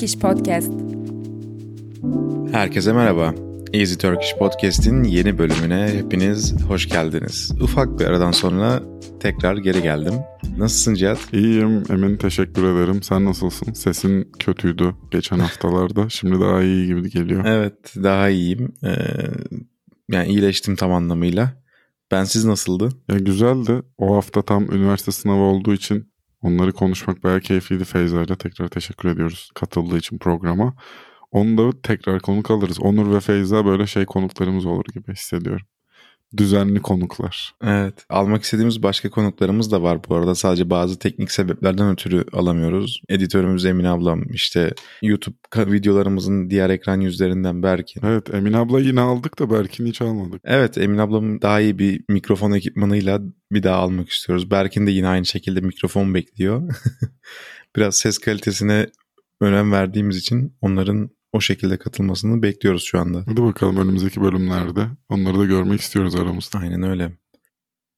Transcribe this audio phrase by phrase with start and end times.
[0.00, 0.72] Turkish Podcast.
[2.52, 3.34] Herkese merhaba.
[3.72, 7.52] Easy Turkish Podcast'in yeni bölümüne hepiniz hoş geldiniz.
[7.60, 8.82] Ufak bir aradan sonra
[9.20, 10.14] tekrar geri geldim.
[10.58, 11.18] Nasılsın Cihat?
[11.32, 13.02] İyiyim Emin teşekkür ederim.
[13.02, 13.72] Sen nasılsın?
[13.72, 16.08] Sesin kötüydü geçen haftalarda.
[16.08, 17.44] Şimdi daha iyi gibi geliyor.
[17.44, 18.72] Evet daha iyiyim.
[18.84, 18.96] Ee,
[20.10, 21.52] yani iyileştim tam anlamıyla.
[22.10, 22.88] Ben siz nasıldı?
[23.08, 23.82] Ya güzeldi.
[23.98, 26.09] O hafta tam üniversite sınavı olduğu için
[26.42, 28.36] onları konuşmak bayağı keyifliydi Feyza'yla.
[28.36, 30.74] Tekrar teşekkür ediyoruz katıldığı için programa.
[31.30, 32.80] Onu da tekrar konuk alırız.
[32.80, 35.66] Onur ve Feyza böyle şey konuklarımız olur gibi hissediyorum.
[36.36, 37.54] Düzenli konuklar.
[37.64, 37.94] Evet.
[38.08, 40.34] Almak istediğimiz başka konuklarımız da var bu arada.
[40.34, 43.02] Sadece bazı teknik sebeplerden ötürü alamıyoruz.
[43.08, 48.02] Editörümüz Emin ablam işte YouTube videolarımızın diğer ekran yüzlerinden Berkin.
[48.04, 50.40] Evet Emin abla yine aldık da Berkin'i hiç almadık.
[50.44, 53.20] Evet Emin ablam daha iyi bir mikrofon ekipmanıyla
[53.52, 54.50] bir daha almak istiyoruz.
[54.50, 56.74] Berkin de yine aynı şekilde mikrofon bekliyor.
[57.76, 58.86] Biraz ses kalitesine
[59.40, 63.22] önem verdiğimiz için onların o şekilde katılmasını bekliyoruz şu anda.
[63.26, 64.86] Hadi bakalım önümüzdeki bölümlerde.
[65.08, 66.58] Onları da görmek istiyoruz aramızda.
[66.58, 67.12] Aynen öyle.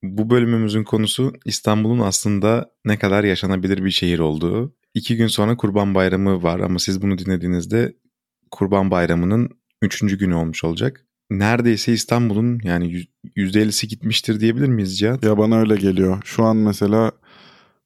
[0.03, 4.75] Bu bölümümüzün konusu İstanbul'un aslında ne kadar yaşanabilir bir şehir olduğu.
[4.95, 7.97] İki gün sonra Kurban Bayramı var ama siz bunu dinlediğinizde
[8.51, 9.51] Kurban Bayramı'nın
[9.83, 11.07] üçüncü günü olmuş olacak.
[11.31, 15.25] Neredeyse İstanbul'un yani %50'si gitmiştir diyebilir miyiz Cihat?
[15.25, 16.23] Ya bana öyle geliyor.
[16.25, 17.13] Şu an mesela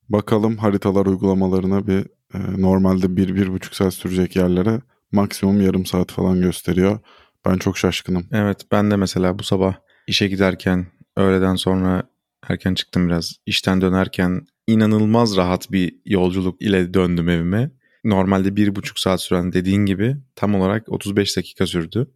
[0.08, 4.80] bakalım haritalar uygulamalarına bir e, normalde bir, bir buçuk saat sürecek yerlere
[5.12, 6.98] maksimum yarım saat falan gösteriyor.
[7.46, 8.26] Ben çok şaşkınım.
[8.32, 9.74] Evet ben de mesela bu sabah
[10.06, 12.02] işe giderken öğleden sonra
[12.48, 13.36] erken çıktım biraz.
[13.46, 17.70] İşten dönerken inanılmaz rahat bir yolculuk ile döndüm evime.
[18.04, 22.10] Normalde bir buçuk saat süren dediğin gibi tam olarak 35 dakika sürdü.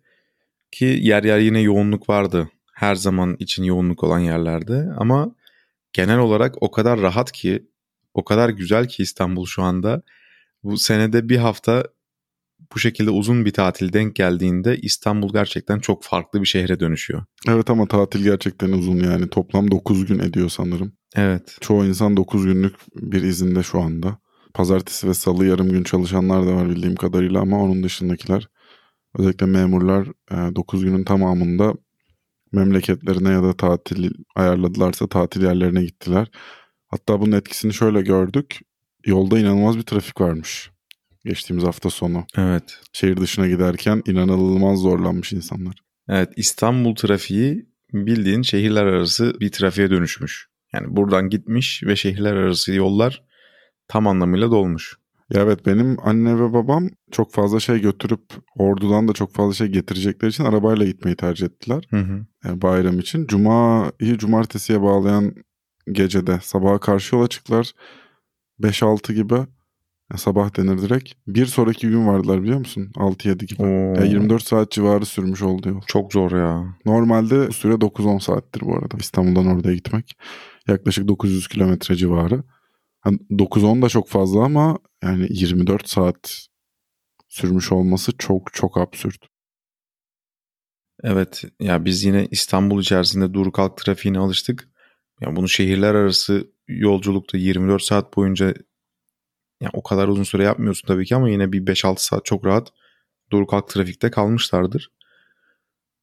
[0.73, 2.51] Ki yer yer yine yoğunluk vardı.
[2.75, 5.35] Her zaman için yoğunluk olan yerlerde ama
[5.93, 7.67] genel olarak o kadar rahat ki
[8.15, 10.03] o kadar güzel ki İstanbul şu anda.
[10.63, 11.85] Bu senede bir hafta
[12.75, 17.25] bu şekilde uzun bir tatil denk geldiğinde İstanbul gerçekten çok farklı bir şehre dönüşüyor.
[17.49, 20.93] Evet ama tatil gerçekten uzun yani toplam 9 gün ediyor sanırım.
[21.17, 21.57] Evet.
[21.61, 24.19] Çoğu insan 9 günlük bir izinde şu anda.
[24.55, 28.49] Pazartesi ve salı yarım gün çalışanlar da var bildiğim kadarıyla ama onun dışındakiler
[29.19, 31.75] özellikle memurlar 9 e, günün tamamında
[32.53, 36.31] memleketlerine ya da tatil ayarladılarsa tatil yerlerine gittiler.
[36.87, 38.59] Hatta bunun etkisini şöyle gördük.
[39.07, 40.71] Yolda inanılmaz bir trafik varmış
[41.25, 42.27] geçtiğimiz hafta sonu.
[42.37, 42.79] Evet.
[42.93, 45.75] Şehir dışına giderken inanılmaz zorlanmış insanlar.
[46.09, 50.49] Evet İstanbul trafiği bildiğin şehirler arası bir trafiğe dönüşmüş.
[50.73, 53.23] Yani buradan gitmiş ve şehirler arası yollar
[53.89, 55.01] tam anlamıyla dolmuş.
[55.31, 58.23] Ya evet benim anne ve babam çok fazla şey götürüp
[58.57, 61.85] ordudan da çok fazla şey getirecekleri için arabayla gitmeyi tercih ettiler.
[61.91, 62.27] Hı hı.
[62.45, 63.27] Yani e, bayram için.
[63.27, 65.35] Cuma'yı cumartesiye bağlayan
[65.93, 67.73] gecede sabaha karşı yola çıktılar.
[68.61, 69.35] 5-6 gibi
[70.17, 71.13] sabah denir direkt.
[71.27, 72.91] Bir sonraki gün vardılar biliyor musun?
[72.95, 73.63] 6-7 gibi.
[73.63, 74.05] Oo.
[74.05, 75.81] 24 saat civarı sürmüş oldu yol.
[75.87, 76.77] Çok zor ya.
[76.87, 78.97] Normalde bu süre 9-10 saattir bu arada.
[78.99, 80.17] İstanbul'dan oraya gitmek.
[80.69, 82.43] Yaklaşık 900 kilometre civarı.
[83.07, 86.47] Yani 9-10 da çok fazla ama yani 24 saat
[87.29, 89.27] sürmüş olması çok çok absürt.
[91.03, 94.69] Evet ya biz yine İstanbul içerisinde dur kalk trafiğine alıştık.
[95.21, 98.55] Ya bunu şehirler arası yolculukta 24 saat boyunca
[99.61, 102.69] yani o kadar uzun süre yapmıyorsun tabii ki ama yine bir 5-6 saat çok rahat
[103.33, 104.91] dur kalk trafikte kalmışlardır.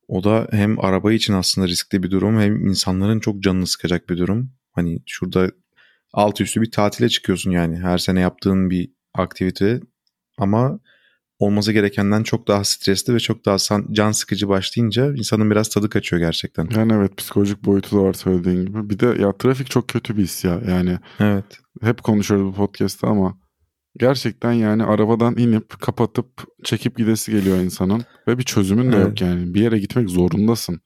[0.08, 4.18] O da hem araba için aslında riskli bir durum hem insanların çok canını sıkacak bir
[4.18, 4.52] durum.
[4.72, 5.52] Hani şurada
[6.14, 9.80] alt üstü bir tatile çıkıyorsun yani her sene yaptığın bir aktivite
[10.38, 10.80] ama
[11.40, 13.58] olması gerekenden çok daha stresli ve çok daha
[13.92, 16.70] can sıkıcı başlayınca insanın biraz tadı kaçıyor gerçekten.
[16.76, 18.90] Yani evet psikolojik boyutu da var söylediğin gibi.
[18.90, 21.00] Bir de ya trafik çok kötü bir his ya yani.
[21.20, 21.60] Evet.
[21.82, 23.38] Hep konuşuyoruz bu podcast'ta ama
[24.00, 26.28] Gerçekten yani arabadan inip kapatıp
[26.64, 29.06] çekip gidesi geliyor insanın ve bir çözümün de evet.
[29.06, 29.54] yok yani.
[29.54, 30.82] Bir yere gitmek zorundasın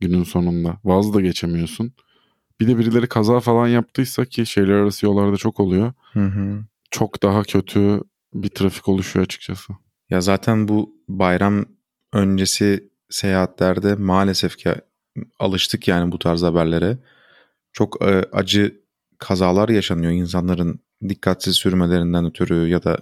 [0.00, 0.76] günün sonunda.
[0.84, 1.92] Vaz da geçemiyorsun.
[2.60, 5.92] Bir de birileri kaza falan yaptıysa ki şehirler arası yollarda çok oluyor.
[6.12, 6.64] Hı hı.
[6.90, 8.00] Çok daha kötü
[8.34, 9.72] bir trafik oluşuyor açıkçası.
[10.10, 11.64] Ya zaten bu bayram
[12.12, 14.74] öncesi seyahatlerde maalesef ki
[15.38, 16.98] alıştık yani bu tarz haberlere.
[17.72, 18.80] Çok e, acı
[19.18, 22.98] kazalar yaşanıyor insanların dikkatsiz sürmelerinden ötürü ya da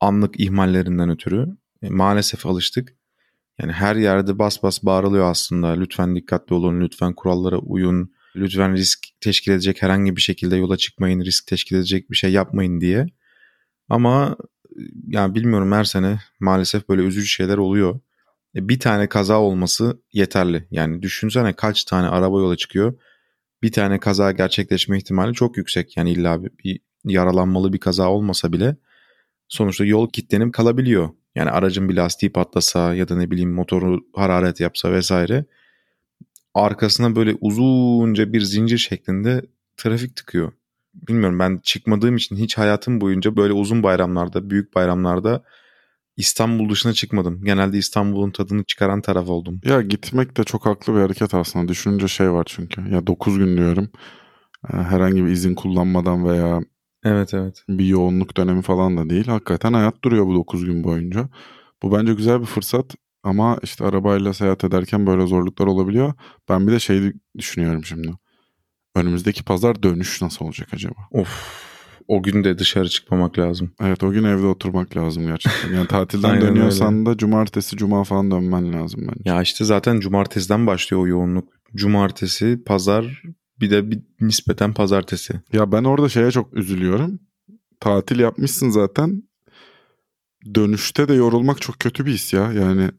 [0.00, 1.48] anlık ihmallerinden ötürü
[1.82, 2.94] e, maalesef alıştık.
[3.60, 5.68] Yani her yerde bas bas bağırılıyor aslında.
[5.68, 11.20] Lütfen dikkatli olun, lütfen kurallara uyun, lütfen risk teşkil edecek herhangi bir şekilde yola çıkmayın,
[11.20, 13.06] risk teşkil edecek bir şey yapmayın diye.
[13.88, 14.36] Ama
[15.06, 18.00] yani bilmiyorum her sene maalesef böyle üzücü şeyler oluyor.
[18.56, 20.68] E, bir tane kaza olması yeterli.
[20.70, 22.94] Yani düşünsene kaç tane araba yola çıkıyor.
[23.62, 25.96] Bir tane kaza gerçekleşme ihtimali çok yüksek.
[25.96, 28.76] Yani illa bir yaralanmalı bir kaza olmasa bile
[29.48, 31.08] sonuçta yol kilitlenip kalabiliyor.
[31.34, 35.44] Yani aracın bir lastiği patlasa ya da ne bileyim motoru hararet yapsa vesaire
[36.54, 39.42] arkasına böyle uzunca bir zincir şeklinde
[39.76, 40.52] trafik tıkıyor.
[40.94, 45.44] Bilmiyorum ben çıkmadığım için hiç hayatım boyunca böyle uzun bayramlarda, büyük bayramlarda
[46.16, 47.44] İstanbul dışına çıkmadım.
[47.44, 49.60] Genelde İstanbul'un tadını çıkaran taraf oldum.
[49.64, 51.68] Ya gitmek de çok haklı bir hareket aslında.
[51.68, 52.90] Düşününce şey var çünkü.
[52.90, 53.90] Ya 9 gün diyorum.
[54.72, 56.60] Ee, herhangi bir izin kullanmadan veya
[57.04, 57.64] Evet evet.
[57.68, 59.26] bir yoğunluk dönemi falan da değil.
[59.26, 61.28] Hakikaten hayat duruyor bu 9 gün boyunca.
[61.82, 66.12] Bu bence güzel bir fırsat ama işte arabayla seyahat ederken böyle zorluklar olabiliyor.
[66.48, 68.12] Ben bir de şey düşünüyorum şimdi.
[68.94, 70.94] Önümüzdeki pazar dönüş nasıl olacak acaba?
[71.10, 71.64] Of
[72.08, 73.72] o gün de dışarı çıkmamak lazım.
[73.80, 75.72] Evet o gün evde oturmak lazım gerçekten.
[75.72, 79.30] Yani tatilden dönüyorsan da cumartesi cuma falan dönmen lazım bence.
[79.30, 81.48] Ya işte zaten cumartesiden başlıyor o yoğunluk.
[81.74, 83.22] Cumartesi, pazar
[83.60, 85.40] bir de bir nispeten pazartesi.
[85.52, 87.20] Ya ben orada şeye çok üzülüyorum.
[87.80, 89.22] Tatil yapmışsın zaten.
[90.54, 92.52] Dönüşte de yorulmak çok kötü bir his ya.
[92.52, 92.90] Yani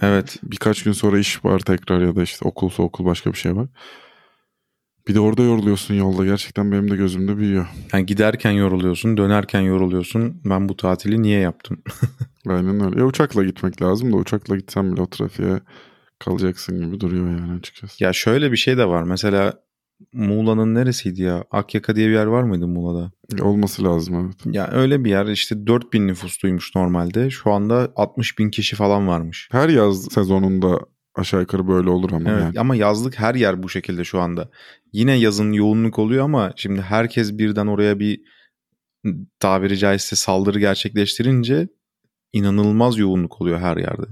[0.00, 0.36] Evet.
[0.42, 3.68] Birkaç gün sonra iş var tekrar ya da işte okulsa okul başka bir şey var.
[5.08, 6.24] Bir de orada yoruluyorsun yolda.
[6.24, 7.66] Gerçekten benim de gözümde büyüyor.
[7.92, 10.40] Yani giderken yoruluyorsun, dönerken yoruluyorsun.
[10.44, 11.82] Ben bu tatili niye yaptım?
[12.46, 13.00] Aynen öyle.
[13.00, 15.60] Ya uçakla gitmek lazım da uçakla gitsem bile o trafiğe
[16.18, 18.04] kalacaksın gibi duruyor yani açıkçası.
[18.04, 19.02] Ya şöyle bir şey de var.
[19.02, 19.54] Mesela
[20.12, 21.44] Muğla'nın neresiydi ya?
[21.50, 23.10] Akyaka diye bir yer var mıydı Muğla'da?
[23.44, 24.56] Olması lazım evet.
[24.56, 27.30] Ya öyle bir yer işte 4000 nüfusluymuş normalde.
[27.30, 29.48] Şu anda 60 bin kişi falan varmış.
[29.52, 30.78] Her yaz sezonunda
[31.14, 32.60] aşağı yukarı böyle olur ama evet, yani.
[32.60, 34.50] Ama yazlık her yer bu şekilde şu anda.
[34.92, 38.20] Yine yazın yoğunluk oluyor ama şimdi herkes birden oraya bir
[39.40, 41.68] tabiri caizse saldırı gerçekleştirince
[42.32, 44.06] inanılmaz yoğunluk oluyor her yerde.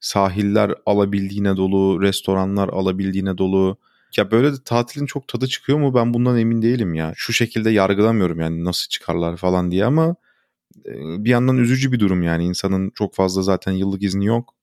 [0.00, 3.78] Sahiller alabildiğine dolu, restoranlar alabildiğine dolu.
[4.16, 7.12] Ya böyle de tatilin çok tadı çıkıyor mu ben bundan emin değilim ya.
[7.16, 10.16] Şu şekilde yargılamıyorum yani nasıl çıkarlar falan diye ama
[10.94, 14.54] bir yandan üzücü bir durum yani insanın çok fazla zaten yıllık izni yok.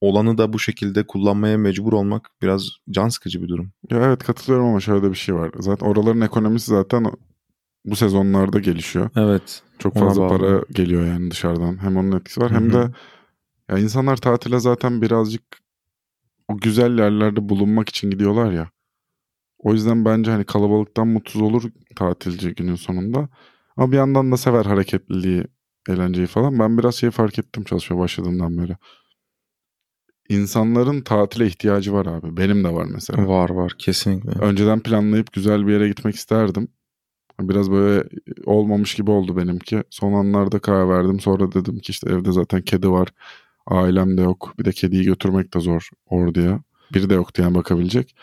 [0.00, 3.72] Olanı da bu şekilde kullanmaya mecbur olmak biraz can sıkıcı bir durum.
[3.90, 5.50] Ya evet katılıyorum ama şöyle bir şey var.
[5.58, 7.06] Zaten oraların ekonomisi zaten
[7.84, 9.10] bu sezonlarda gelişiyor.
[9.16, 9.62] Evet.
[9.78, 11.82] Çok fazla para geliyor yani dışarıdan.
[11.82, 12.58] Hem onun etkisi var Hı-hı.
[12.58, 12.90] hem de
[13.70, 15.42] ya insanlar tatile zaten birazcık
[16.48, 18.70] o güzel yerlerde bulunmak için gidiyorlar ya.
[19.58, 21.62] O yüzden bence hani kalabalıktan mutsuz olur
[21.96, 23.28] tatilci günün sonunda.
[23.76, 25.44] Ama bir yandan da sever hareketliliği,
[25.88, 26.58] eğlenceyi falan.
[26.58, 28.76] Ben biraz şey fark ettim çalışmaya başladığımdan beri.
[30.28, 32.36] İnsanların tatile ihtiyacı var abi.
[32.36, 33.28] Benim de var mesela.
[33.28, 34.30] Var var kesinlikle.
[34.30, 36.68] Önceden planlayıp güzel bir yere gitmek isterdim.
[37.40, 38.08] Biraz böyle
[38.46, 39.82] olmamış gibi oldu benimki.
[39.90, 41.20] Son anlarda karar verdim.
[41.20, 43.08] Sonra dedim ki işte evde zaten kedi var.
[43.68, 44.54] Ailem de yok.
[44.58, 46.62] Bir de kediyi götürmek de zor orduya.
[46.94, 48.16] Biri de yoktu yani bakabilecek.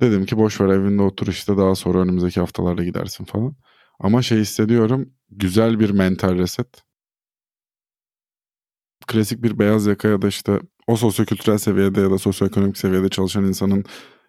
[0.00, 3.56] Dedim ki boş ver evinde otur işte daha sonra önümüzdeki haftalarda gidersin falan.
[4.00, 6.68] Ama şey hissediyorum güzel bir mental reset.
[9.06, 13.44] Klasik bir beyaz yaka ya da işte o sosyokültürel seviyede ya da sosyoekonomik seviyede çalışan
[13.44, 13.84] insanın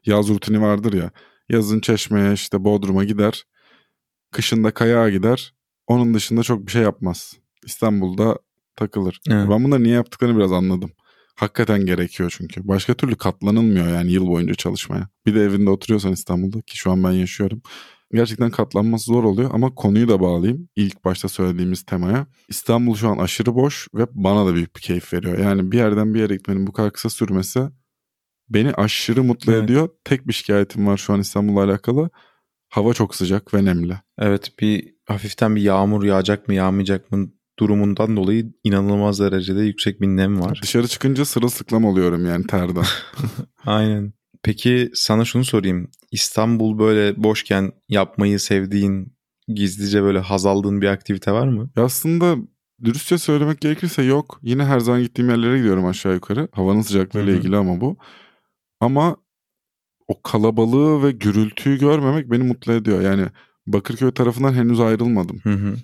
[0.06, 1.12] yaz rutini vardır ya.
[1.50, 3.44] Yazın Çeşme'ye işte Bodrum'a gider.
[4.32, 5.54] Kışında kayağa gider.
[5.88, 7.34] Onun dışında çok bir şey yapmaz.
[7.66, 8.38] İstanbul'da
[8.76, 9.20] takılır.
[9.30, 9.50] Evet.
[9.50, 10.92] Ben bunları niye yaptıklarını biraz anladım.
[11.36, 12.68] Hakikaten gerekiyor çünkü.
[12.68, 15.10] Başka türlü katlanılmıyor yani yıl boyunca çalışmaya.
[15.26, 17.62] Bir de evinde oturuyorsan İstanbul'da ki şu an ben yaşıyorum.
[18.14, 22.28] Gerçekten katlanması zor oluyor ama konuyu da bağlayayım ilk başta söylediğimiz temaya.
[22.50, 25.38] İstanbul şu an aşırı boş ve bana da büyük bir keyif veriyor.
[25.38, 27.62] Yani bir yerden bir yere gitmenin bu kadar kısa sürmesi
[28.50, 29.64] beni aşırı mutlu evet.
[29.64, 29.90] ediyor.
[30.04, 32.10] Tek bir şikayetim var şu an İstanbul'la alakalı.
[32.70, 33.98] Hava çok sıcak ve nemli.
[34.18, 40.08] Evet bir hafiften bir yağmur yağacak mı yağmayacak mı durumundan dolayı inanılmaz derecede yüksek bir
[40.08, 40.60] nem var.
[40.64, 42.86] Dışarı çıkınca sırılsıklam oluyorum yani terden.
[43.66, 44.14] Aynen.
[44.44, 45.88] Peki sana şunu sorayım.
[46.12, 49.18] İstanbul böyle boşken yapmayı sevdiğin,
[49.48, 51.70] gizlice böyle haz aldığın bir aktivite var mı?
[51.76, 52.36] Aslında
[52.84, 54.40] dürüstçe söylemek gerekirse yok.
[54.44, 56.48] Yine her zaman gittiğim yerlere gidiyorum aşağı yukarı.
[56.52, 57.98] Havanın sıcaklığıyla ilgili ama bu.
[58.80, 59.16] Ama
[60.08, 63.02] o kalabalığı ve gürültüyü görmemek beni mutlu ediyor.
[63.02, 63.26] Yani
[63.68, 65.40] Bakırköy tarafından henüz ayrılmadım.
[65.44, 65.76] Hı hı.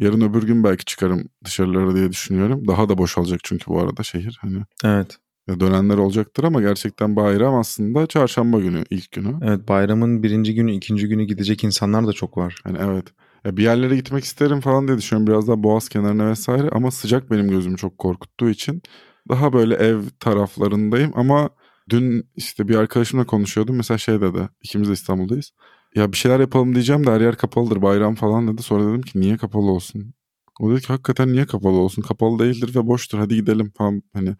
[0.00, 2.68] Yarın öbür gün belki çıkarım dışarılara diye düşünüyorum.
[2.68, 4.38] Daha da boşalacak çünkü bu arada şehir.
[4.40, 5.18] Hani Evet.
[5.48, 9.34] Ya dönenler olacaktır ama gerçekten bayram aslında çarşamba günü ilk günü.
[9.42, 12.60] Evet bayramın birinci günü ikinci günü gidecek insanlar da çok var.
[12.64, 13.04] Hani evet.
[13.44, 15.26] Ya bir yerlere gitmek isterim falan diye düşünüyorum.
[15.26, 18.82] Biraz daha boğaz kenarına vesaire ama sıcak benim gözümü çok korkuttuğu için
[19.28, 21.50] daha böyle ev taraflarındayım ama
[21.90, 23.76] dün işte bir arkadaşımla konuşuyordum.
[23.76, 24.48] Mesela şey dedi.
[24.62, 25.52] ikimiz de İstanbul'dayız.
[25.94, 28.62] Ya bir şeyler yapalım diyeceğim de her yer kapalıdır bayram falan dedi.
[28.62, 30.14] Sonra dedim ki niye kapalı olsun?
[30.60, 32.02] O dedi ki hakikaten niye kapalı olsun?
[32.02, 34.02] Kapalı değildir ve boştur hadi gidelim falan.
[34.12, 34.36] Hani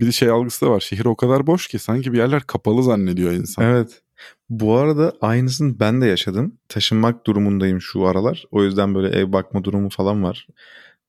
[0.00, 0.80] bir şey algısı da var.
[0.80, 3.64] Şehir o kadar boş ki sanki bir yerler kapalı zannediyor insan.
[3.64, 4.02] Evet.
[4.50, 6.58] Bu arada aynısını ben de yaşadım.
[6.68, 8.44] Taşınmak durumundayım şu aralar.
[8.50, 10.46] O yüzden böyle ev bakma durumu falan var.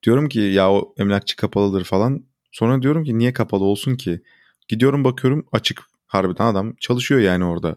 [0.02, 2.24] Diyorum ki ya o emlakçı kapalıdır falan.
[2.52, 4.20] Sonra diyorum ki niye kapalı olsun ki?
[4.68, 5.82] Gidiyorum bakıyorum açık.
[6.06, 7.76] Harbiden adam çalışıyor yani orada.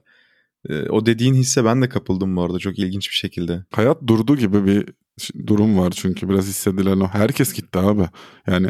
[0.69, 3.63] Ee, o dediğin hisse ben de kapıldım bu arada çok ilginç bir şekilde.
[3.71, 4.85] Hayat durdu gibi bir
[5.47, 7.07] durum var çünkü biraz hissedilen o.
[7.07, 8.05] Herkes gitti abi.
[8.47, 8.69] Yani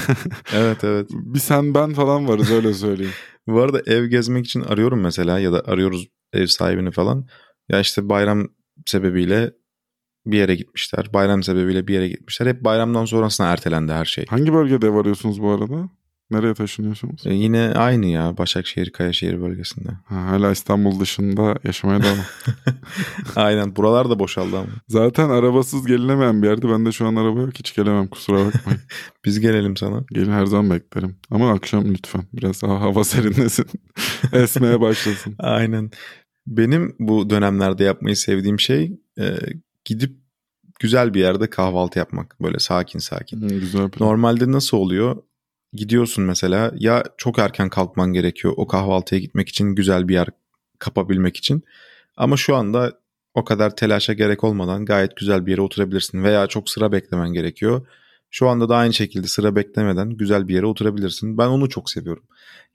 [0.54, 1.08] evet evet.
[1.10, 3.12] bir sen ben falan varız öyle söyleyeyim.
[3.46, 7.26] bu arada ev gezmek için arıyorum mesela ya da arıyoruz ev sahibini falan.
[7.68, 8.48] Ya işte bayram
[8.86, 9.52] sebebiyle
[10.26, 11.12] bir yere gitmişler.
[11.12, 12.46] Bayram sebebiyle bir yere gitmişler.
[12.46, 14.26] Hep bayramdan sonrasına ertelendi her şey.
[14.28, 15.88] Hangi bölgede ev arıyorsunuz bu arada?
[16.30, 17.26] Nereye taşınıyorsunuz?
[17.26, 19.88] E yine aynı ya Başakşehir Kayaşehir bölgesinde.
[20.04, 22.18] Ha, hala İstanbul dışında yaşamaya devam.
[23.36, 24.68] Aynen buralar da boşaldı ama.
[24.88, 26.68] Zaten arabasız gelinemeyen bir yerde.
[26.68, 28.80] Ben de şu an araba yok hiç gelemem kusura bakmayın.
[29.24, 30.04] Biz gelelim sana.
[30.12, 31.16] Gelin her zaman beklerim.
[31.30, 33.66] Ama akşam lütfen biraz daha hava serinlesin.
[34.32, 35.34] Esmeye başlasın.
[35.38, 35.90] Aynen.
[36.46, 39.36] Benim bu dönemlerde yapmayı sevdiğim şey e,
[39.84, 40.20] gidip
[40.80, 42.36] güzel bir yerde kahvaltı yapmak.
[42.42, 43.42] Böyle sakin sakin.
[43.42, 44.08] Hı, güzel plan.
[44.08, 45.16] Normalde nasıl oluyor?
[45.72, 50.28] Gidiyorsun mesela ya çok erken kalkman gerekiyor o kahvaltıya gitmek için güzel bir yer
[50.78, 51.62] kapabilmek için.
[52.16, 53.00] Ama şu anda
[53.34, 57.86] o kadar telaşa gerek olmadan gayet güzel bir yere oturabilirsin veya çok sıra beklemen gerekiyor.
[58.30, 61.38] Şu anda da aynı şekilde sıra beklemeden güzel bir yere oturabilirsin.
[61.38, 62.22] Ben onu çok seviyorum.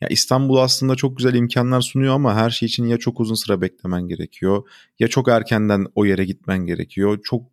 [0.02, 3.62] Ya İstanbul aslında çok güzel imkanlar sunuyor ama her şey için ya çok uzun sıra
[3.62, 4.64] beklemen gerekiyor
[5.00, 7.20] ya çok erkenden o yere gitmen gerekiyor.
[7.24, 7.44] Çok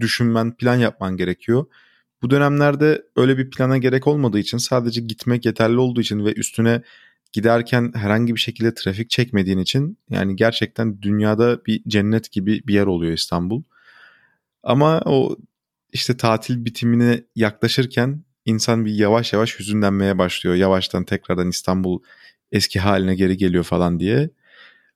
[0.00, 1.66] düşünmen, plan yapman gerekiyor.
[2.22, 6.82] Bu dönemlerde öyle bir plana gerek olmadığı için sadece gitmek yeterli olduğu için ve üstüne
[7.32, 12.86] giderken herhangi bir şekilde trafik çekmediğin için yani gerçekten dünyada bir cennet gibi bir yer
[12.86, 13.62] oluyor İstanbul.
[14.62, 15.36] Ama o
[15.92, 20.56] işte tatil bitimine yaklaşırken insan bir yavaş yavaş hüzünlenmeye başlıyor.
[20.56, 22.02] Yavaştan tekrardan İstanbul
[22.52, 24.30] eski haline geri geliyor falan diye.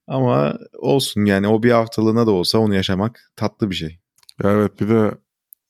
[0.06, 3.98] Ama olsun yani o bir haftalığına da olsa onu yaşamak tatlı bir şey.
[4.44, 5.10] Evet bir de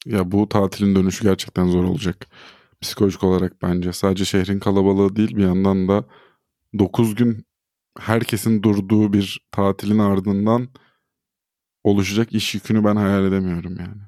[0.07, 2.27] ya bu tatilin dönüşü gerçekten zor olacak.
[2.81, 3.93] Psikolojik olarak bence.
[3.93, 6.05] Sadece şehrin kalabalığı değil bir yandan da
[6.79, 7.47] 9 gün
[7.99, 10.69] herkesin durduğu bir tatilin ardından
[11.85, 14.03] oluşacak iş yükünü ben hayal edemiyorum yani.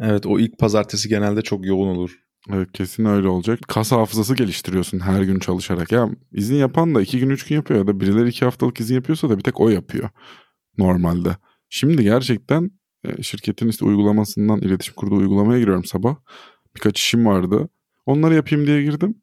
[0.00, 2.18] Evet o ilk pazartesi genelde çok yoğun olur.
[2.50, 3.60] Evet kesin öyle olacak.
[3.68, 5.92] Kas hafızası geliştiriyorsun her gün çalışarak.
[5.92, 8.94] Ya izin yapan da iki gün üç gün yapıyor ya da birileri iki haftalık izin
[8.94, 10.10] yapıyorsa da bir tek o yapıyor
[10.78, 11.36] normalde.
[11.68, 12.70] Şimdi gerçekten
[13.22, 16.16] şirketin işte uygulamasından iletişim kurduğu uygulamaya giriyorum sabah.
[16.76, 17.68] Birkaç işim vardı.
[18.06, 19.22] Onları yapayım diye girdim.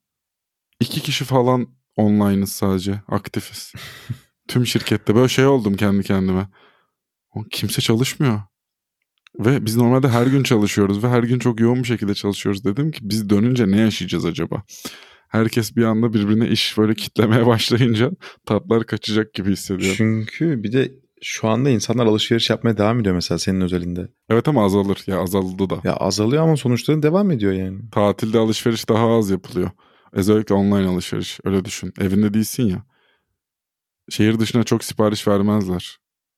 [0.79, 3.73] İki kişi falan online'ız sadece aktifiz.
[4.47, 6.47] Tüm şirkette böyle şey oldum kendi kendime.
[7.51, 8.41] Kimse çalışmıyor.
[9.39, 12.65] Ve biz normalde her gün çalışıyoruz ve her gün çok yoğun bir şekilde çalışıyoruz.
[12.65, 14.63] Dedim ki biz dönünce ne yaşayacağız acaba?
[15.27, 18.11] Herkes bir anda birbirine iş böyle kitlemeye başlayınca
[18.45, 19.95] tatlar kaçacak gibi hissediyorum.
[19.97, 24.07] Çünkü bir de şu anda insanlar alışveriş yapmaya devam ediyor mesela senin özelinde.
[24.29, 25.79] Evet ama azalır ya azaldı da.
[25.83, 27.89] Ya azalıyor ama sonuçta devam ediyor yani.
[27.91, 29.71] Tatilde alışveriş daha az yapılıyor.
[30.11, 31.93] Özellikle online alışveriş öyle düşün.
[31.99, 32.83] Evinde değilsin ya.
[34.09, 35.97] Şehir dışına çok sipariş vermezler.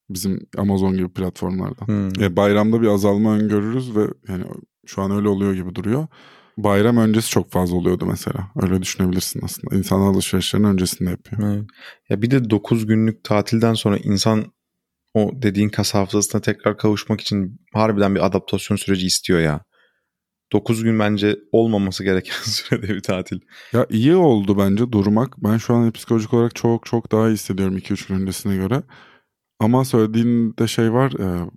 [0.09, 1.87] Bizim Amazon gibi platformlardan.
[1.87, 2.23] Hmm.
[2.23, 4.43] E, bayramda bir azalma öngörürüz ve yani
[4.85, 6.07] şu an öyle oluyor gibi duruyor.
[6.57, 8.51] Bayram öncesi çok fazla oluyordu mesela.
[8.61, 9.75] Öyle düşünebilirsin aslında.
[9.75, 11.55] İnsan alışverişlerini öncesinde yapıyor.
[11.55, 11.65] Evet.
[12.09, 14.45] Ya bir de 9 günlük tatilden sonra insan
[15.13, 19.61] o dediğin kas hafızasına tekrar kavuşmak için harbiden bir adaptasyon süreci istiyor ya.
[20.53, 23.39] 9 gün bence olmaması gereken sürede bir tatil.
[23.73, 25.43] Ya iyi oldu bence durmak.
[25.43, 28.83] Ben şu an psikolojik olarak çok çok daha iyi hissediyorum 2-3 gün öncesine göre.
[29.59, 31.49] Ama söylediğinde şey var e,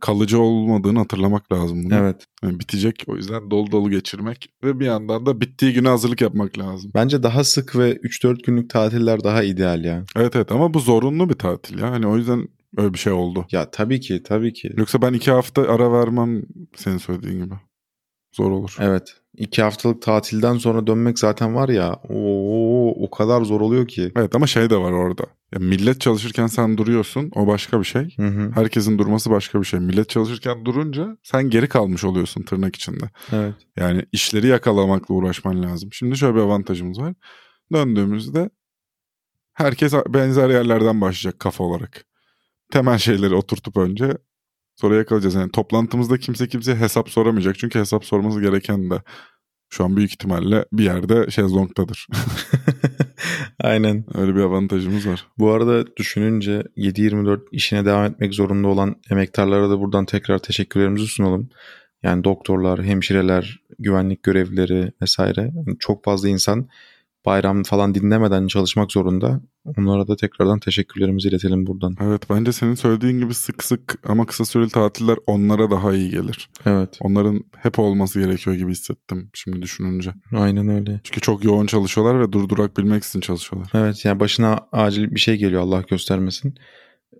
[0.00, 1.84] kalıcı olmadığını hatırlamak lazım.
[1.84, 1.94] Bunu.
[1.94, 2.26] Evet.
[2.42, 6.58] Yani bitecek o yüzden dolu dolu geçirmek ve bir yandan da bittiği güne hazırlık yapmak
[6.58, 6.90] lazım.
[6.94, 10.04] Bence daha sık ve 3-4 günlük tatiller daha ideal ya.
[10.16, 11.90] Evet evet ama bu zorunlu bir tatil ya.
[11.90, 13.46] Hani o yüzden öyle bir şey oldu.
[13.52, 14.72] Ya tabii ki tabii ki.
[14.76, 16.42] Yoksa ben iki hafta ara vermem
[16.76, 17.54] senin söylediğin gibi.
[18.32, 18.76] Zor olur.
[18.80, 19.14] Evet.
[19.36, 24.12] İki haftalık tatilden sonra dönmek zaten var ya o o kadar zor oluyor ki.
[24.16, 25.24] Evet ama şey de var orada.
[25.52, 28.16] Ya millet çalışırken sen duruyorsun o başka bir şey.
[28.16, 28.50] Hı hı.
[28.54, 29.80] Herkesin durması başka bir şey.
[29.80, 33.10] Millet çalışırken durunca sen geri kalmış oluyorsun tırnak içinde.
[33.32, 33.54] Evet.
[33.76, 35.88] Yani işleri yakalamakla uğraşman lazım.
[35.92, 37.14] Şimdi şöyle bir avantajımız var.
[37.72, 38.50] Döndüğümüzde
[39.52, 42.05] herkes benzer yerlerden başlayacak kafa olarak.
[42.72, 44.18] Temel şeyleri oturtup önce
[44.76, 45.34] sonra yakalayacağız.
[45.34, 47.58] Yani toplantımızda kimse kimseye hesap soramayacak.
[47.58, 49.02] Çünkü hesap sorması gereken de
[49.68, 52.06] şu an büyük ihtimalle bir yerde şezlongtadır.
[53.60, 54.04] Aynen.
[54.14, 55.26] Öyle bir avantajımız var.
[55.38, 61.48] Bu arada düşününce 7-24 işine devam etmek zorunda olan emektarlara da buradan tekrar teşekkürlerimizi sunalım.
[62.02, 66.68] Yani doktorlar, hemşireler, güvenlik görevlileri vesaire çok fazla insan
[67.26, 69.40] bayram falan dinlemeden çalışmak zorunda.
[69.64, 71.94] Onlara da tekrardan teşekkürlerimizi iletelim buradan.
[72.00, 76.50] Evet bence senin söylediğin gibi sık sık ama kısa süreli tatiller onlara daha iyi gelir.
[76.66, 76.98] Evet.
[77.00, 80.14] Onların hep olması gerekiyor gibi hissettim şimdi düşününce.
[80.32, 81.00] Aynen öyle.
[81.04, 83.70] Çünkü çok yoğun çalışıyorlar ve durdurak bilmek için çalışıyorlar.
[83.74, 86.54] Evet yani başına acil bir şey geliyor Allah göstermesin.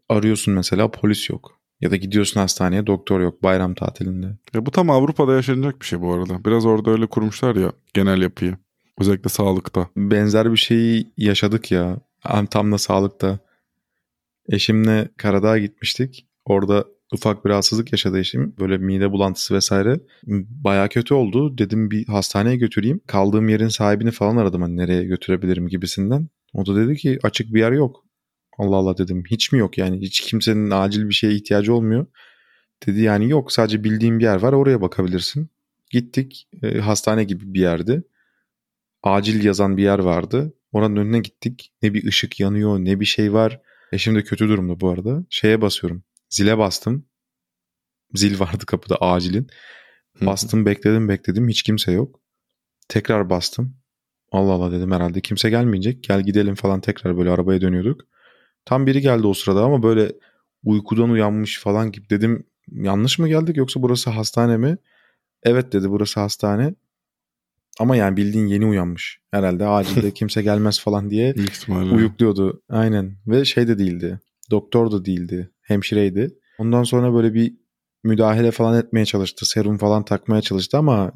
[0.08, 1.56] Arıyorsun mesela polis yok.
[1.80, 4.26] Ya da gidiyorsun hastaneye doktor yok bayram tatilinde.
[4.54, 6.44] Ya bu tam Avrupa'da yaşanacak bir şey bu arada.
[6.44, 8.56] Biraz orada öyle kurmuşlar ya genel yapıyı.
[9.00, 9.88] Özellikle sağlıkta.
[9.96, 12.00] Benzer bir şeyi yaşadık ya.
[12.50, 13.38] Tam da sağlıkta.
[14.48, 16.26] Eşimle Karadağ'a gitmiştik.
[16.44, 18.54] Orada ufak bir rahatsızlık yaşadı eşim.
[18.60, 20.00] Böyle mide bulantısı vesaire.
[20.64, 21.58] Baya kötü oldu.
[21.58, 23.00] Dedim bir hastaneye götüreyim.
[23.06, 26.28] Kaldığım yerin sahibini falan aradım hani nereye götürebilirim gibisinden.
[26.54, 28.04] O da dedi ki açık bir yer yok.
[28.58, 29.24] Allah Allah dedim.
[29.30, 30.00] Hiç mi yok yani?
[30.00, 32.06] Hiç kimsenin acil bir şeye ihtiyacı olmuyor.
[32.86, 35.50] Dedi yani yok sadece bildiğim bir yer var oraya bakabilirsin.
[35.90, 38.02] Gittik e, hastane gibi bir yerdi.
[39.02, 40.54] Acil yazan bir yer vardı.
[40.72, 41.72] Oranın önüne gittik.
[41.82, 43.60] Ne bir ışık yanıyor ne bir şey var.
[43.92, 45.24] Eşim de kötü durumda bu arada.
[45.30, 46.02] Şeye basıyorum.
[46.30, 47.06] Zile bastım.
[48.14, 49.50] Zil vardı kapıda acilin.
[50.20, 52.20] Bastım bekledim bekledim hiç kimse yok.
[52.88, 53.76] Tekrar bastım.
[54.32, 56.04] Allah Allah dedim herhalde kimse gelmeyecek.
[56.04, 58.00] Gel gidelim falan tekrar böyle arabaya dönüyorduk.
[58.64, 60.12] Tam biri geldi o sırada ama böyle
[60.64, 64.76] uykudan uyanmış falan gibi dedim yanlış mı geldik yoksa burası hastane mi?
[65.42, 66.74] Evet dedi burası hastane.
[67.80, 69.20] Ama yani bildiğin yeni uyanmış.
[69.30, 71.34] Herhalde acilde kimse gelmez falan diye
[71.94, 72.62] uyukluyordu.
[72.68, 74.20] Aynen ve şey de değildi.
[74.50, 75.50] Doktor da değildi.
[75.62, 76.34] Hemşireydi.
[76.58, 77.54] Ondan sonra böyle bir
[78.04, 79.46] müdahale falan etmeye çalıştı.
[79.46, 81.12] Serum falan takmaya çalıştı ama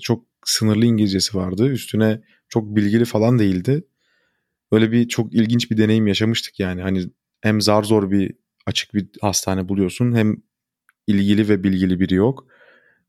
[0.00, 1.68] çok sınırlı İngilizcesi vardı.
[1.68, 3.84] Üstüne çok bilgili falan değildi.
[4.72, 6.82] Böyle bir çok ilginç bir deneyim yaşamıştık yani.
[6.82, 7.04] Hani
[7.40, 8.34] hem zar zor bir
[8.66, 10.36] açık bir hastane buluyorsun hem
[11.06, 12.46] ilgili ve bilgili biri yok.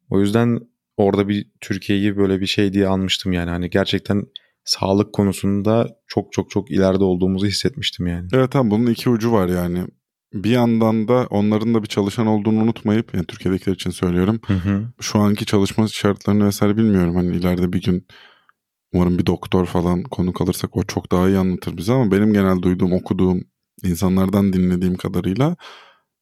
[0.09, 0.59] O yüzden
[0.97, 3.49] orada bir Türkiye'yi böyle bir şey diye almıştım yani.
[3.49, 4.23] Hani gerçekten
[4.63, 8.27] sağlık konusunda çok çok çok ileride olduğumuzu hissetmiştim yani.
[8.33, 9.87] Evet tamam bunun iki ucu var yani.
[10.33, 14.39] Bir yandan da onların da bir çalışan olduğunu unutmayıp yani Türkiye'dekiler için söylüyorum.
[14.45, 14.83] Hı hı.
[15.01, 17.15] Şu anki çalışma şartlarını vesaire bilmiyorum.
[17.15, 18.07] Hani ileride bir gün
[18.93, 22.61] umarım bir doktor falan konuk alırsak o çok daha iyi anlatır bize ama benim genel
[22.61, 23.43] duyduğum, okuduğum,
[23.83, 25.55] insanlardan dinlediğim kadarıyla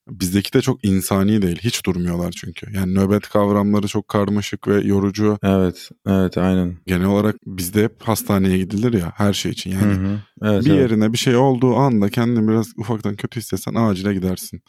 [0.09, 1.59] bizdeki de çok insani değil.
[1.61, 2.73] Hiç durmuyorlar çünkü.
[2.73, 5.37] Yani nöbet kavramları çok karmaşık ve yorucu.
[5.43, 6.77] Evet, evet aynen.
[6.87, 9.71] Genel olarak bizde hep hastaneye gidilir ya her şey için.
[9.71, 10.19] Yani hı hı.
[10.43, 10.79] Evet, bir evet.
[10.79, 14.61] yerine bir şey olduğu anda kendini biraz ufaktan kötü hissesen acile gidersin.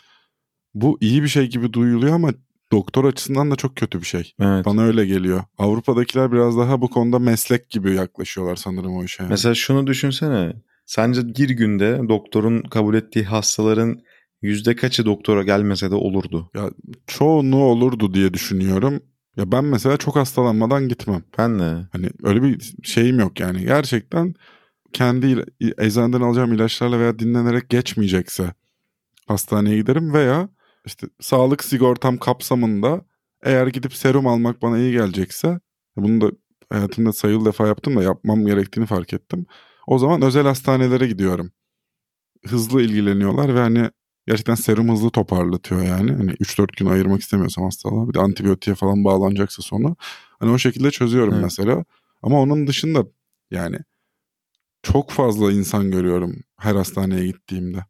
[0.75, 2.31] Bu iyi bir şey gibi duyuluyor ama
[2.73, 4.33] doktor açısından da çok kötü bir şey.
[4.41, 4.67] Evet.
[4.67, 5.43] Bana öyle geliyor.
[5.59, 9.23] Avrupa'dakiler biraz daha bu konuda meslek gibi yaklaşıyorlar sanırım o işe.
[9.23, 10.53] Mesela şunu düşünsene.
[10.87, 14.01] Sence bir günde doktorun kabul ettiği hastaların
[14.43, 16.51] yüzde kaçı doktora gelmese de olurdu?
[16.55, 16.71] Ya
[17.07, 19.01] çoğunluğu olurdu diye düşünüyorum.
[19.37, 21.25] Ya ben mesela çok hastalanmadan gitmem.
[21.39, 21.89] Ben de.
[21.93, 23.61] Hani öyle bir şeyim yok yani.
[23.61, 24.35] Gerçekten
[24.93, 25.45] kendi
[25.79, 28.55] eczaneden alacağım ilaçlarla veya dinlenerek geçmeyecekse
[29.27, 30.49] hastaneye giderim veya
[30.87, 33.05] işte sağlık sigortam kapsamında
[33.43, 35.61] eğer gidip serum almak bana iyi gelecekse
[35.97, 36.31] bunu da
[36.71, 39.47] hayatımda sayılı defa yaptım da yapmam gerektiğini fark ettim.
[39.87, 41.53] O zaman özel hastanelere gidiyorum.
[42.47, 43.91] Hızlı ilgileniyorlar ve hani
[44.31, 46.13] gerçekten serum hızlı toparlatıyor yani.
[46.13, 49.95] Hani 3-4 gün ayırmak istemiyorsam hastalığa bir de antibiyotiğe falan bağlanacaksa sonra.
[50.39, 51.45] Hani o şekilde çözüyorum evet.
[51.45, 51.85] mesela.
[52.23, 53.05] Ama onun dışında
[53.51, 53.77] yani
[54.83, 57.85] çok fazla insan görüyorum her hastaneye gittiğimde.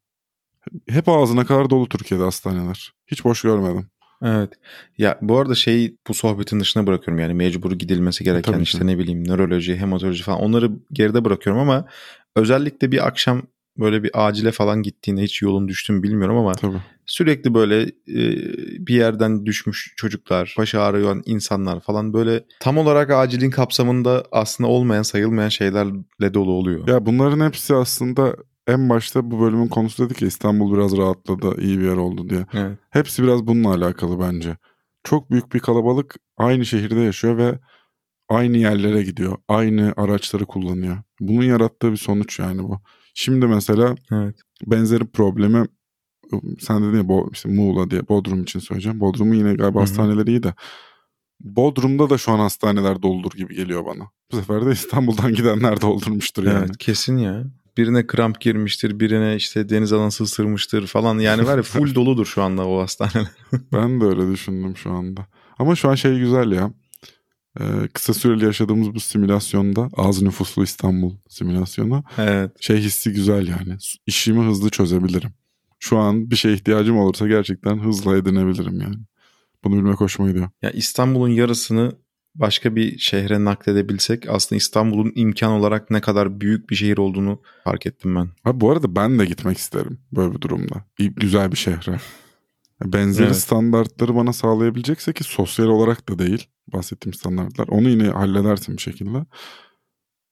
[0.88, 2.92] Hep ağzına kadar dolu Türkiye'de hastaneler.
[3.06, 3.90] Hiç boş görmedim.
[4.22, 4.50] Evet.
[4.98, 8.86] Ya bu arada şey bu sohbetin dışına bırakıyorum yani mecbur gidilmesi gereken Tabii işte ki.
[8.86, 11.88] ne bileyim nöroloji, hematoloji falan onları geride bırakıyorum ama
[12.36, 13.42] özellikle bir akşam
[13.80, 16.82] böyle bir acile falan gittiğinde hiç yolun düştüğümü bilmiyorum ama Tabii.
[17.06, 18.22] sürekli böyle e,
[18.86, 25.02] bir yerden düşmüş çocuklar, başı ağrıyan insanlar falan böyle tam olarak acilin kapsamında aslında olmayan
[25.02, 26.88] sayılmayan şeylerle dolu oluyor.
[26.88, 31.78] Ya bunların hepsi aslında en başta bu bölümün konusu dedik ya İstanbul biraz rahatladı, iyi
[31.78, 32.46] bir yer oldu diye.
[32.52, 32.78] Evet.
[32.90, 34.56] Hepsi biraz bununla alakalı bence.
[35.04, 37.58] Çok büyük bir kalabalık aynı şehirde yaşıyor ve
[38.30, 39.36] aynı yerlere gidiyor.
[39.48, 40.96] Aynı araçları kullanıyor.
[41.20, 42.80] Bunun yarattığı bir sonuç yani bu.
[43.14, 44.36] Şimdi mesela evet.
[44.66, 45.66] benzeri problemi
[46.60, 49.00] sen dedin ya Bo, işte Muğla diye Bodrum için söyleyeceğim.
[49.00, 49.80] Bodrum'un yine galiba Hı-hı.
[49.80, 50.54] hastaneleri iyi de
[51.40, 54.10] Bodrum'da da şu an hastaneler doldur gibi geliyor bana.
[54.32, 56.58] Bu sefer de İstanbul'dan gidenler doldurmuştur yani.
[56.58, 57.44] Evet kesin ya.
[57.76, 61.18] Birine kramp girmiştir, birine işte deniz anası ısırmıştır falan.
[61.18, 63.28] Yani var ya full doludur şu anda o hastane.
[63.72, 65.26] ben de öyle düşündüm şu anda.
[65.58, 66.72] Ama şu an şey güzel ya.
[67.60, 72.04] Ee, kısa süreli yaşadığımız bu simülasyonda az nüfuslu İstanbul simülasyonu.
[72.18, 72.50] Evet.
[72.60, 73.76] Şey hissi güzel yani.
[74.06, 75.30] İşimi hızlı çözebilirim.
[75.78, 78.96] Şu an bir şeye ihtiyacım olursa gerçekten hızla edinebilirim yani.
[79.64, 80.48] Bunu bilmek hoşuma gidiyor.
[80.62, 81.92] Ya İstanbul'un yarısını
[82.34, 87.86] başka bir şehre nakledebilsek aslında İstanbul'un imkan olarak ne kadar büyük bir şehir olduğunu fark
[87.86, 88.28] ettim ben.
[88.44, 90.84] Abi bu arada ben de gitmek isterim böyle bir durumda.
[90.98, 91.98] Güzel bir şehre.
[92.84, 93.36] Benzeri Evet.
[93.36, 97.68] standartları bana sağlayabilecekse ki sosyal olarak da değil bahsettiğim standartlar.
[97.68, 99.24] Onu yine halledersin bir şekilde.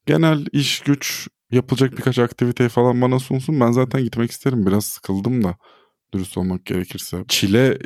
[0.07, 3.61] Genel iş güç yapılacak birkaç aktivite falan bana sunsun.
[3.61, 4.67] Ben zaten gitmek isterim.
[4.67, 5.57] Biraz sıkıldım da
[6.15, 7.25] dürüst olmak gerekirse.
[7.29, 7.79] Çile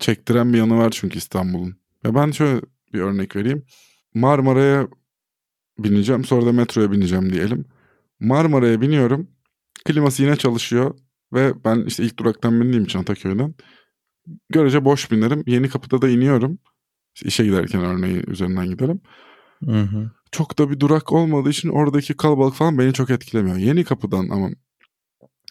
[0.00, 1.76] çektiren bir yanı var çünkü İstanbul'un.
[2.04, 2.60] Ya ben şöyle
[2.92, 3.66] bir örnek vereyim.
[4.14, 4.88] Marmara'ya
[5.78, 7.64] bineceğim sonra da metroya bineceğim diyelim.
[8.20, 9.30] Marmara'ya biniyorum.
[9.84, 10.98] Kliması yine çalışıyor
[11.32, 13.54] ve ben işte ilk duraktan bindiğim için Ataköy'den
[14.50, 15.44] görece boş binerim.
[15.46, 16.58] Yeni kapıda da iniyorum.
[17.14, 19.00] İşte işe giderken örneği üzerinden gidelim.
[19.64, 20.10] Hı hı.
[20.32, 23.56] Çok da bir durak olmadığı için oradaki kalabalık falan beni çok etkilemiyor.
[23.56, 24.50] Yeni kapıdan ama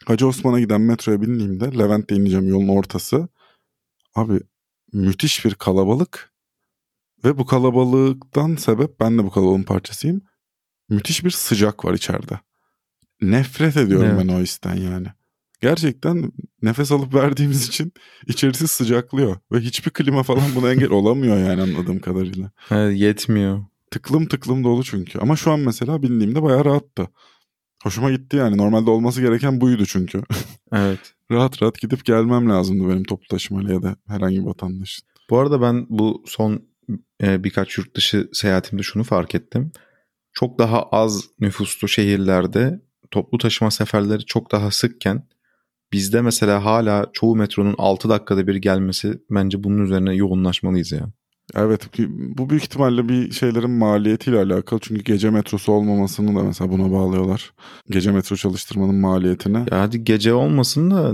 [0.06, 3.28] Hacı Osman'a giden metroya bindiğimde Levent'te ineceğim yolun ortası.
[4.16, 4.40] Abi
[4.94, 6.34] müthiş bir kalabalık
[7.24, 10.22] ve bu kalabalıktan sebep ben de bu kalabalığın parçasıyım.
[10.90, 12.40] Müthiş bir sıcak var içeride.
[13.22, 14.20] Nefret ediyorum Evet.
[14.24, 15.08] ben o histen yani.
[15.63, 17.93] Gerçekten nefes alıp verdiğimiz için
[18.28, 19.38] içerisi sıcaklıyor.
[19.52, 22.52] Ve hiçbir klima falan buna engel olamıyor yani anladığım kadarıyla.
[22.71, 23.63] Evet, yetmiyor.
[23.91, 25.19] Tıklım tıklım dolu çünkü.
[25.19, 27.08] Ama şu an mesela bindiğimde bayağı rahattı.
[27.84, 28.58] Hoşuma gitti yani.
[28.58, 30.23] Normalde olması gereken buydu çünkü.
[30.76, 30.99] Evet.
[31.32, 35.08] rahat rahat gidip gelmem lazımdı benim toplu taşımayla ya da herhangi bir vatandaşın.
[35.30, 36.63] Bu arada ben bu son
[37.23, 39.71] e, birkaç yurt dışı seyahatimde şunu fark ettim.
[40.34, 45.23] Çok daha az nüfuslu şehirlerde toplu taşıma seferleri çok daha sıkken
[45.93, 51.12] bizde mesela hala çoğu metronun 6 dakikada bir gelmesi bence bunun üzerine yoğunlaşmalıyız ya.
[51.56, 54.79] Evet ki bu büyük ihtimalle bir şeylerin maliyetiyle alakalı.
[54.79, 57.53] Çünkü gece metrosu olmamasını da mesela buna bağlıyorlar.
[57.89, 59.58] Gece metro çalıştırmanın maliyetine.
[59.58, 61.13] Ya hadi gece olmasın da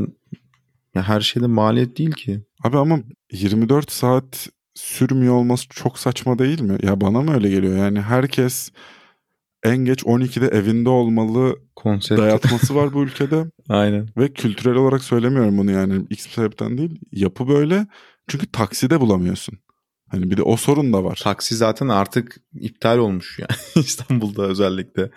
[0.95, 2.41] ya her şeyde maliyet değil ki.
[2.63, 2.99] Abi ama
[3.31, 6.77] 24 saat sürmüyor olması çok saçma değil mi?
[6.83, 7.77] Ya bana mı öyle geliyor?
[7.77, 8.71] Yani herkes
[9.63, 12.21] en geç 12'de evinde olmalı Konsept.
[12.21, 13.45] dayatması var bu ülkede.
[13.69, 14.07] Aynen.
[14.17, 16.99] Ve kültürel olarak söylemiyorum bunu yani X sebepten değil.
[17.11, 17.87] Yapı böyle
[18.27, 19.59] çünkü takside bulamıyorsun.
[20.11, 21.19] Hani bir de o sorun da var.
[21.23, 25.09] Taksi zaten artık iptal olmuş yani İstanbul'da özellikle.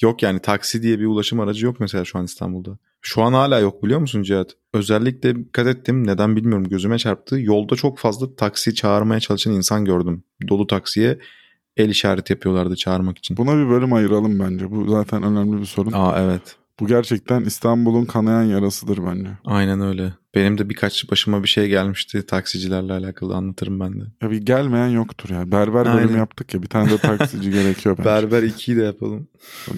[0.00, 2.78] Yok yani taksi diye bir ulaşım aracı yok mesela şu an İstanbul'da.
[3.02, 4.50] Şu an hala yok biliyor musun Cihat?
[4.74, 7.40] Özellikle dikkat ettim neden bilmiyorum gözüme çarptı.
[7.40, 10.24] Yolda çok fazla taksi çağırmaya çalışan insan gördüm.
[10.48, 11.18] Dolu taksiye
[11.76, 13.36] el işareti yapıyorlardı çağırmak için.
[13.36, 14.70] Buna bir bölüm ayıralım bence.
[14.70, 15.92] Bu zaten önemli bir sorun.
[15.92, 16.56] Aa evet.
[16.80, 19.30] Bu gerçekten İstanbul'un kanayan yarasıdır bence.
[19.44, 20.12] Aynen öyle.
[20.34, 24.04] Benim de birkaç başıma bir şey gelmişti taksicilerle alakalı anlatırım ben de.
[24.22, 25.50] Ya bir gelmeyen yoktur ya.
[25.52, 26.18] Berber bölümü Aynen.
[26.18, 26.62] yaptık ya.
[26.62, 28.08] Bir tane de taksici gerekiyor bence.
[28.10, 29.28] Berber 2'yi de yapalım.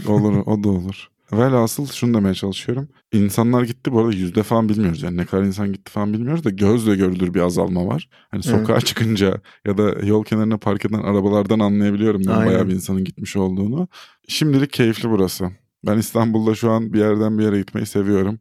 [0.07, 1.09] Olur o da olur.
[1.33, 2.89] Velhasıl şunu demeye çalışıyorum.
[3.13, 5.03] İnsanlar gitti bu arada yüzde falan bilmiyoruz.
[5.03, 8.09] Yani ne kadar insan gitti falan bilmiyoruz da gözle görülür bir azalma var.
[8.31, 12.47] Hani sokağa çıkınca ya da yol kenarına park eden arabalardan anlayabiliyorum Aynen.
[12.47, 13.89] bayağı bir insanın gitmiş olduğunu.
[14.29, 15.51] Şimdilik keyifli burası.
[15.87, 18.39] Ben İstanbul'da şu an bir yerden bir yere gitmeyi seviyorum.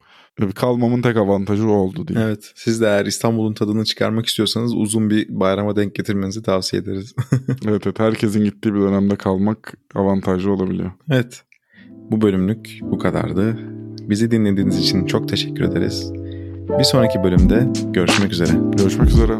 [0.55, 2.19] Kalmamın tek avantajı o oldu diye.
[2.19, 2.51] Evet.
[2.55, 7.13] Siz de eğer İstanbul'un tadını çıkarmak istiyorsanız uzun bir bayrama denk getirmenizi tavsiye ederiz.
[7.67, 10.91] Evet, evet herkesin gittiği bir dönemde kalmak avantajlı olabiliyor.
[11.11, 11.43] evet.
[12.11, 13.57] Bu bölümlük bu kadardı.
[14.09, 16.11] Bizi dinlediğiniz için çok teşekkür ederiz.
[16.79, 18.51] Bir sonraki bölümde görüşmek üzere.
[18.77, 19.33] Görüşmek üzere.